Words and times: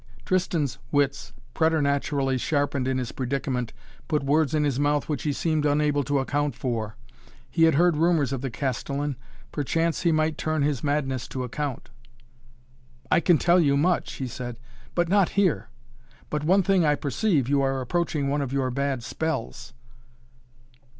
Tristan's 0.25 0.79
wits, 0.91 1.31
preternaturally 1.53 2.39
sharpened 2.39 2.87
in 2.87 2.97
his 2.97 3.11
predicament 3.11 3.71
put 4.07 4.23
words 4.23 4.55
in 4.55 4.63
his 4.63 4.79
mouth 4.79 5.07
which 5.07 5.21
he 5.21 5.31
seemed 5.31 5.63
unable 5.63 6.03
to 6.05 6.17
account 6.17 6.55
for. 6.55 6.95
He 7.51 7.65
had 7.65 7.75
heard 7.75 7.95
rumors 7.95 8.33
of 8.33 8.41
the 8.41 8.49
Castellan. 8.49 9.15
Perchance 9.51 10.01
he 10.01 10.11
might 10.11 10.39
turn 10.39 10.63
his 10.63 10.83
madness 10.83 11.27
to 11.27 11.43
account. 11.43 11.91
"I 13.11 13.19
can 13.19 13.37
tell 13.37 13.59
you 13.59 13.77
much," 13.77 14.13
he 14.13 14.27
said. 14.27 14.57
"But 14.95 15.07
not 15.07 15.29
here! 15.37 15.69
But 16.31 16.43
one 16.43 16.63
thing 16.63 16.83
I 16.83 16.95
perceive. 16.95 17.47
You 17.47 17.61
are 17.61 17.79
approaching 17.79 18.27
one 18.27 18.41
of 18.41 18.51
your 18.51 18.71
bad 18.71 19.03
spells." 19.03 19.71